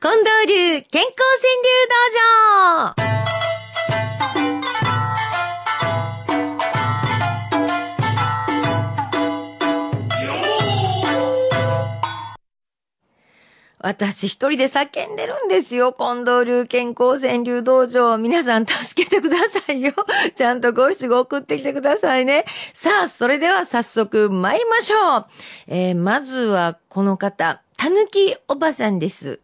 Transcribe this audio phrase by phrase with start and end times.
[0.00, 1.12] 近藤流健康
[1.42, 3.08] 川柳道場
[13.80, 15.92] 私一人で叫んでるんですよ。
[15.92, 18.16] 近藤流健康川柳道場。
[18.18, 19.92] 皆さん助けてくださいよ。
[20.36, 22.44] ちゃんとご一ご送ってきてくださいね。
[22.72, 25.26] さあ、それでは早速参りましょう。
[25.66, 29.40] えー、まずはこの方、たぬきおばさんです。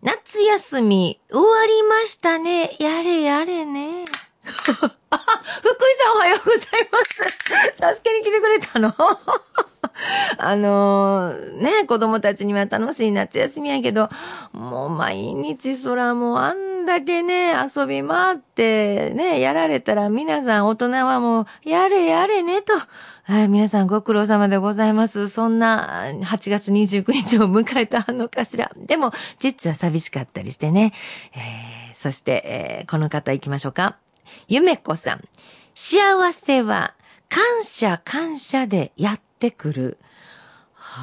[0.00, 2.76] 夏休み終わりましたね。
[2.78, 4.04] やれやれね。
[4.44, 4.86] あ、 福井
[5.96, 6.98] さんおはようございま
[7.90, 7.96] す。
[7.96, 8.94] 助けに来てくれたの？
[10.38, 14.08] あのー、ね、子供たちには楽しい夏休みやけど、
[14.52, 22.72] もう毎日そらもうあんだけね、遊び回ってね、やられたら皆さん大人はもう、やれやれねと。
[23.24, 25.28] はい、皆さんご苦労様でございます。
[25.28, 28.72] そんな8月29日を迎えたのかしら。
[28.74, 30.94] でも、実は寂しかったりしてね。
[31.34, 33.98] えー、そして、えー、この方行きましょうか。
[34.48, 35.20] ゆめこさん。
[35.74, 36.94] 幸せは
[37.28, 39.98] 感謝感謝でやってくる。
[40.72, 41.02] は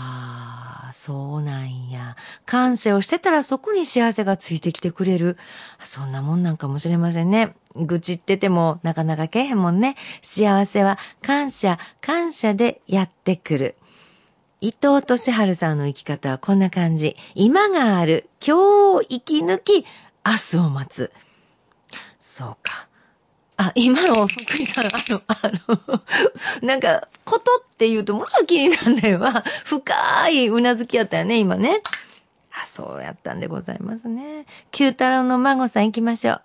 [0.63, 2.15] あ、そうなんや。
[2.45, 5.37] 感謝をしてたらそこに幸せがついてきてくれる。
[5.83, 7.55] そんなもんなんかもしれませんね。
[7.75, 9.95] 愚痴っててもなかなかけえへんもんね。
[10.21, 13.75] 幸せは感謝感謝でやってくる。
[14.61, 17.15] 伊藤俊春さんの生き方はこんな感じ。
[17.35, 18.29] 今がある。
[18.45, 18.59] 今日
[18.95, 19.85] を生き抜き、
[20.25, 21.11] 明日を待つ。
[22.19, 22.87] そうか。
[23.57, 26.01] あ、今の福井さん、あの、あの、
[26.61, 29.21] なんか、ことって言うとものすごく気になるんだよ。
[29.63, 31.81] 深いうなずきやったよね、今ね。
[32.51, 34.45] あ、そうやったんでございますね。
[34.71, 36.41] 九太郎の孫さん行きましょう。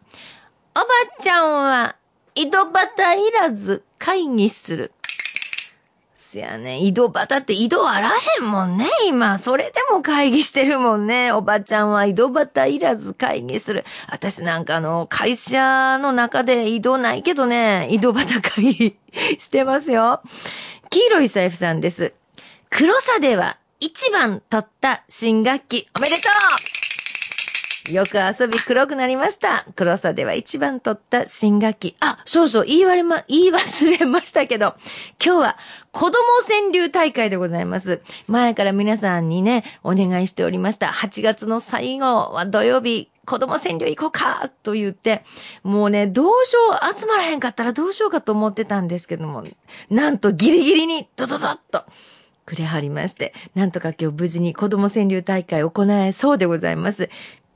[0.77, 0.87] おば
[1.21, 1.97] ちゃんは、
[2.37, 2.89] 井戸端
[3.29, 4.93] いらず会議する。
[6.31, 9.37] すやね、井戸端って井戸あらへんもんね、今。
[9.37, 11.33] それでも会議してるもんね。
[11.33, 13.85] おばちゃんは井戸端いらず会議する。
[14.09, 18.97] 私なんかあの、会社の中で井戸ないけどね、井戸端会議
[19.39, 20.23] してますよ。
[20.89, 22.15] 黄色い財布さんです。
[22.69, 25.89] 黒さでは一番取った新学期。
[25.97, 26.29] おめでと
[26.77, 26.80] う
[27.91, 29.67] よく遊び黒くなりました。
[29.75, 31.97] 黒さでは一番取った新学期。
[32.01, 34.75] あ、そうそう、言い割れま、言い忘れましたけど、
[35.25, 35.59] 今日は
[35.91, 36.15] 子供
[36.47, 38.01] 川柳大会でございます。
[38.29, 40.87] 前から皆さんにね、お願いしておりました。
[40.87, 45.25] 8月の最後は土曜日、子供川柳行こうかと言って、
[45.63, 49.45] もうね、どうしよう、集まらへんかったらどうしようかと思ってたんですけども、
[49.91, 51.85] なんとギリギリに、ドドドッと、
[52.51, 57.09] くれはりまして、なんとか今日無事に子供川柳大会を行えそうでございます。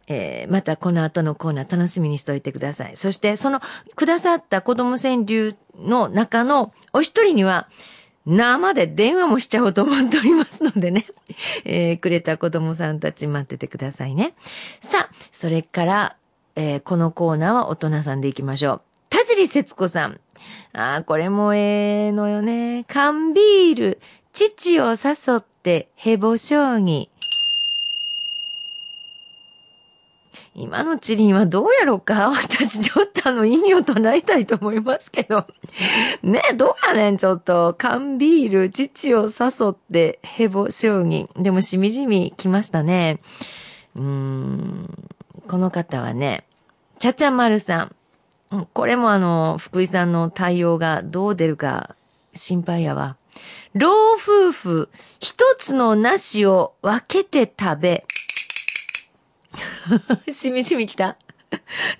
[0.07, 2.97] えー、またこの後のコーナー楽しみにしておいてください。
[2.97, 3.61] そして、その、
[3.97, 7.69] くださった子供川柳の中のお一人には、
[8.27, 11.07] 生で電話もしちゃおうと思っておりますのでね。
[11.65, 14.35] えー、くれた子供さんたち待っててくださいね。
[14.81, 16.17] さあ、それから、
[16.57, 18.81] えー、このコーナーは大人さんでいきましょう。
[19.11, 20.21] 田尻節子さん。
[20.73, 22.85] ああ、これもええのよね。
[22.89, 24.01] 缶ビール、
[24.33, 27.09] 父を誘ってヘボ将棋。
[30.57, 32.31] 今のチリンはどうやろうか？
[32.35, 35.47] 私ちょっとあの意味を唱えたいと思いますけど。
[36.23, 37.17] ねどうやねん？
[37.17, 37.75] ちょっと。
[37.77, 41.29] 缶ビール、父を誘ってヘボ将棋。
[41.41, 43.19] でもしみじみ来ましたね。
[43.97, 45.09] うーん。
[45.49, 46.45] この方はね、
[46.99, 47.91] ちゃちゃまるさ
[48.53, 48.67] ん。
[48.73, 51.97] これもあの、福井さんの対応がどう出るか
[52.33, 53.17] 心配やわ。
[53.75, 54.89] 老夫婦、
[55.19, 58.05] 一つの梨を分けて食べ。
[60.33, 61.17] しみしみきた。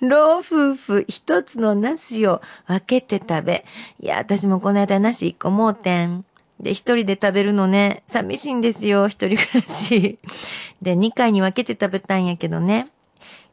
[0.01, 3.65] 老夫婦一つの梨を分けて食べ。
[3.99, 6.25] いや、私もこの間梨一個もうてん。
[6.59, 10.19] で、一人で食べるのね、寂しいんですよ、一人暮らし。
[10.81, 12.87] で、二回に分けて食べたんやけどね。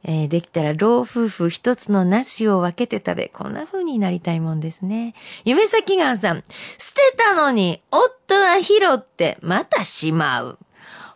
[0.05, 5.15] えー、できたら老夫婦一つの梨を分けて食べ、こんな風になりたいもんですね。
[5.45, 6.43] 夢咲川さん、
[6.79, 10.59] 捨てたのに、夫は拾って、またしまう。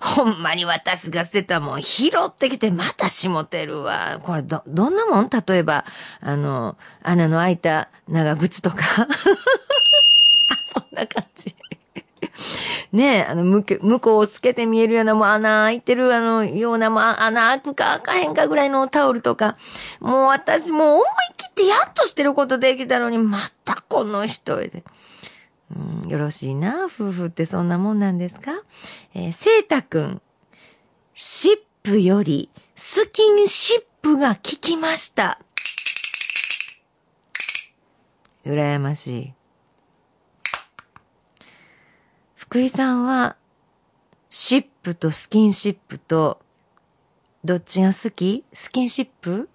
[0.07, 4.21] ほんまに私が捨てたもん拾ってきてまたしもてるわ。
[4.23, 5.29] これど、どんなもん？
[5.29, 5.85] 例えば、
[6.21, 8.77] あの、穴の開いた長靴とか。
[8.79, 9.09] あ、
[10.63, 11.55] そんな感じ。
[12.93, 19.57] ねえ、あの、向け、向こうを透けて見えるような、もう穴開いてるあの、ような、まあ、穴開くか開かへんかぐらいのタオルとか。
[20.01, 21.05] もう私もう思い
[21.37, 24.85] 切ってやっと捨てることできたのに、またこの人で。
[25.75, 26.85] うん、よろしいな。
[26.85, 28.53] 夫婦ってそんなもんなんですか？
[29.15, 30.23] えー、聖太くん。
[31.15, 35.41] シップよりスキンシップが効きました。
[38.45, 39.33] 羨ましい。
[42.35, 43.35] 福井さんは、
[44.31, 46.41] シップとスキンシップと、
[47.43, 48.45] どっちが好き？
[48.53, 49.49] スキンシップ？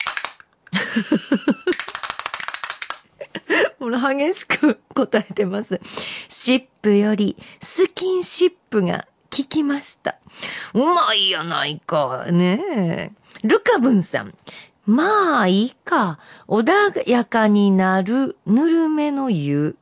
[3.92, 5.80] の激しく答えてます。
[6.28, 10.18] シップよりスキンシップが聞きました。
[10.74, 12.26] うまいやないか。
[12.32, 13.12] ねえ。
[13.44, 14.34] ルカブンさん。
[14.86, 16.20] まあいいか。
[16.48, 19.78] 穏やかになるぬるめの湯。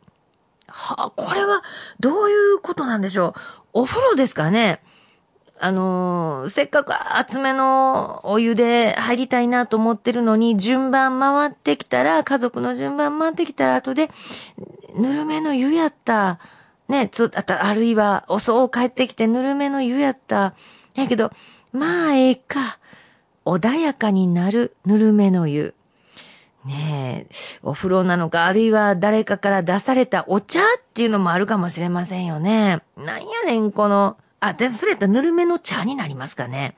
[0.67, 1.63] はあ、これは
[1.99, 3.33] どういうことなんでしょう。
[3.73, 4.81] お風呂ですかね。
[5.61, 14.09] あのー、せっかく厚めのお湯で入りたいなと思ってるのに、順番回ってきたら、家族の順番回ってきたら後で、
[14.95, 16.39] ぬるめの湯やった。
[16.87, 20.53] ね、つ、あた、あるいは、おそう帰ってきてぬるめの湯やった。
[20.95, 21.31] やけど、
[21.73, 22.79] まあええか。
[23.45, 25.73] 穏やかになるぬるめの湯。
[26.65, 30.63] ねえ、お風呂なのか、あるいは誰かから出されたお茶っ
[30.93, 32.81] ていうのもあるかもしれませんよね。
[32.97, 36.75] なんやねん、この、あ、でもそれやったらぬるめの茶になりますかね。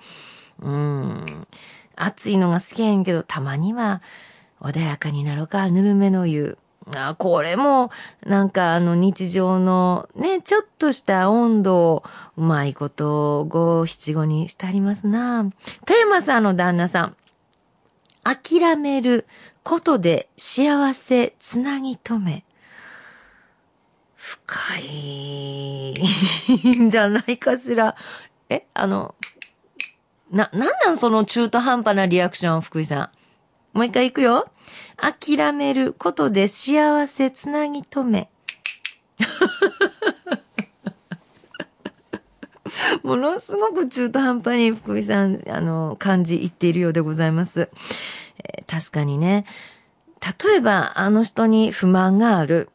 [0.61, 1.47] うん。
[1.95, 4.01] 暑いのが好きやんけど、たまには
[4.59, 6.57] 穏やかになろうか、ぬるめの湯。
[6.95, 7.91] あ、これも、
[8.25, 12.03] なんかあの日常のね、ちょっとした温度を
[12.37, 15.45] うまいこと五七五にしてありますな。
[15.85, 17.15] 富山さんの旦那さん。
[18.23, 19.25] 諦める
[19.63, 22.43] ことで幸せつなぎ止め。
[24.21, 25.93] 深い
[26.79, 27.95] んじゃないかしら。
[28.49, 29.15] え、あの、
[30.29, 33.09] な、なんなんその中途半端なリアクション、福井さ
[33.73, 33.77] ん。
[33.77, 34.51] もう一回行くよ。
[34.97, 38.29] 諦めることで幸せつなぎ止め。
[43.01, 47.71] ものすごく中途半端に福井さん、あの、感じ言っているようでございます。
[48.43, 49.45] えー、確かにね。
[50.43, 52.69] 例えば、あの人に不満がある。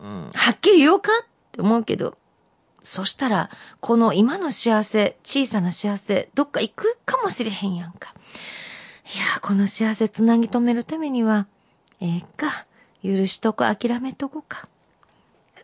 [0.00, 2.16] はっきり言おうかって思うけど、
[2.82, 3.50] そしたら、
[3.80, 8.14] この今の幸せ、小さな幸せ、どっか行くかもしれへんやんか。
[9.14, 11.46] いや、この幸せつなぎ止めるためには、
[12.00, 12.66] ええか、
[13.02, 14.68] 許しとこ、諦めとこか。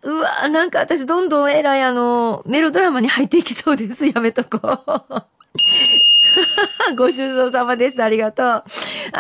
[0.05, 4.05] うわなんか私どんどん偉いあの、メロドラマに入っていきそうです。
[4.06, 5.26] やめとこう。
[6.96, 8.05] ご愁傷様でした。
[8.05, 8.64] ありがとう。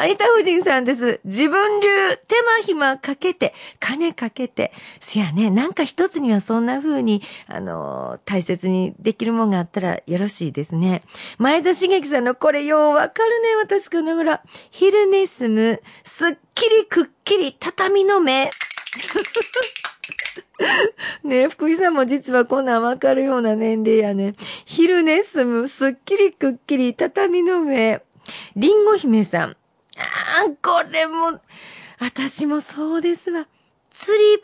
[0.06, 1.20] 有田夫人さんです。
[1.24, 1.88] 自分流、
[2.28, 4.72] 手間暇かけて、金かけて。
[5.00, 11.02] せやね、なんか一つにはそんな風に、あの大切にできるもんがあったらよろしいですね。
[11.38, 14.42] 前田茂樹さんのこれようわかるね、私かながら。
[14.70, 18.50] 昼寝すむ、すっきりくっきり畳の目。
[21.24, 24.34] ね福井さんも実はこんなんわかるような年齢やね。
[24.64, 28.02] 昼寝すむ、すっきりくっきり、畳の目。
[28.56, 29.56] りんご姫さん。
[30.32, 31.40] あ、これも、
[31.98, 33.46] 私もそうですわ。
[33.92, 34.40] 吊り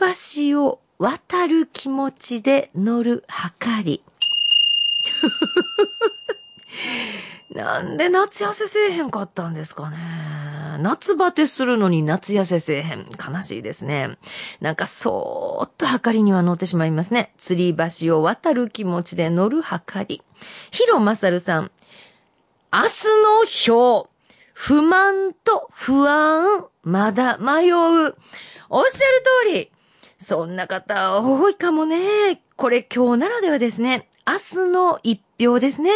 [0.52, 4.02] 橋を渡る気持ちで乗るはかり。
[7.54, 9.96] なんで夏痩せせえへんかったんですかね。
[10.80, 13.06] 夏バテするのに夏痩せせえへん。
[13.08, 14.18] 悲しいですね。
[14.60, 17.32] なんかそーっとはかりには乗ってしまいますね。
[17.38, 17.74] 吊り
[18.06, 20.22] 橋を渡る気持ちで乗るはかり。
[20.70, 21.70] ヒロマサルさん。
[22.72, 24.17] 明日の表。
[24.60, 26.66] 不満と不安。
[26.82, 27.74] まだ迷う。
[27.74, 28.84] おっしゃる
[29.46, 29.70] 通り。
[30.18, 32.42] そんな方多いかもね。
[32.56, 34.08] これ今日ならではですね。
[34.26, 35.90] 明日の一票ですね。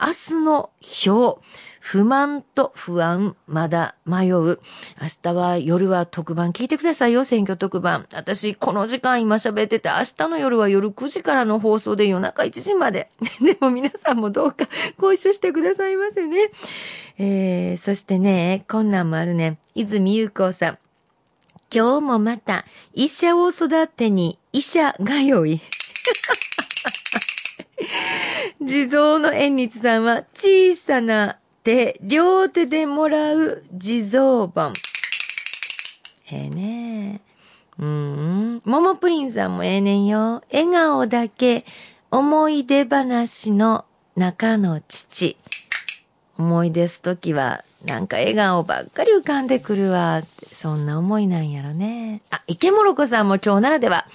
[0.00, 0.70] 明日の
[1.04, 1.40] 表。
[1.86, 4.42] 不満と不安、まだ迷う。
[4.42, 4.58] 明
[5.22, 8.06] 日は夜は特番聞いてくださいよ、選挙特番。
[8.14, 13.10] 私、この時間今喋ってて、明日の夜は夜9時からの放送で夜中1時まで。
[13.42, 16.50] でも皆さんもどうかご一緒してくださいませね。
[17.16, 19.58] えー、そしてね、こんなんもあるね。
[19.76, 20.78] 泉優子さん。
[21.72, 25.60] 今日もまた、医者を育てに医者がよい。
[28.60, 34.72] 地蔵の縁日さんは小さな手、両手でもらう地蔵盆。
[36.30, 37.20] ええね
[37.78, 38.62] うん。
[38.64, 40.42] ももプリンさんもええねんよ。
[40.52, 41.64] 笑顔だけ、
[42.10, 43.84] 思い出話の
[44.16, 45.36] 中の父。
[46.38, 50.22] 思い出す時は、なんか笑顔ばっかり浮かんでくるわ。
[50.52, 52.22] そんな思いなんやろね。
[52.30, 54.06] あ、池もろこさんも今日ならでは、